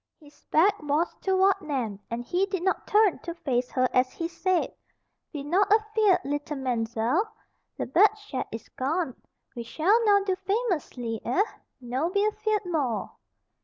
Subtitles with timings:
[0.19, 4.27] His back was toward Nan and he did not turn to face her as he
[4.27, 4.73] said:
[5.31, 7.31] "Be not afeared, leetle Man'zelle.
[7.77, 9.15] Le bad chat is gone.
[9.55, 11.43] We shall now do famous lee, eh?
[11.79, 13.11] No be afeared more."